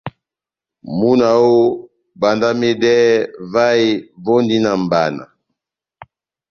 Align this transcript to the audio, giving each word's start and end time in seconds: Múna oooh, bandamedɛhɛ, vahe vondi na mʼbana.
Múna 0.99 1.27
oooh, 1.45 1.67
bandamedɛhɛ, 2.21 3.17
vahe 3.53 3.87
vondi 4.23 4.57
na 4.63 4.71
mʼbana. 4.81 5.23